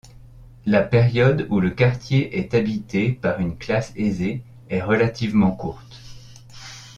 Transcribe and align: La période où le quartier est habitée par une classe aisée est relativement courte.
La 0.65 0.81
période 0.81 1.45
où 1.51 1.59
le 1.59 1.69
quartier 1.69 2.39
est 2.39 2.55
habitée 2.55 3.11
par 3.11 3.39
une 3.39 3.55
classe 3.55 3.93
aisée 3.95 4.41
est 4.71 4.81
relativement 4.81 5.51
courte. 5.51 5.99